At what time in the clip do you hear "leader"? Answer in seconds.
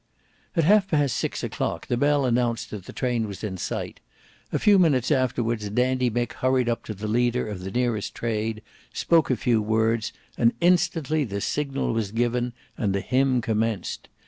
7.07-7.47